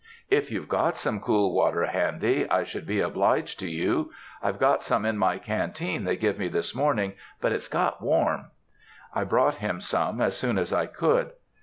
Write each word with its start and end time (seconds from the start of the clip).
"If 0.31 0.49
you've 0.49 0.67
got 0.67 0.97
some 0.97 1.19
cool 1.19 1.53
water 1.53 1.85
handy, 1.85 2.49
I 2.49 2.63
should 2.63 2.87
be 2.87 3.01
obliged 3.01 3.59
to 3.59 3.69
you. 3.69 4.11
I've 4.41 4.57
got 4.57 4.81
some 4.81 5.05
in 5.05 5.15
my 5.15 5.37
canteen 5.37 6.05
they 6.05 6.17
give 6.17 6.39
me 6.39 6.47
this 6.47 6.73
morning, 6.73 7.13
but 7.39 7.51
it's 7.51 7.67
got 7.67 8.01
warm." 8.01 8.45
I 9.13 9.25
brought 9.25 9.57
him 9.57 9.79
some, 9.79 10.19
as 10.19 10.35
soon 10.35 10.57
as 10.57 10.73
I 10.73 10.87
could. 10.87 11.33